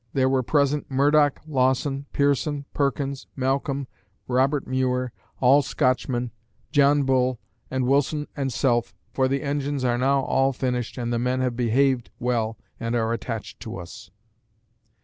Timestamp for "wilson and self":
7.85-8.95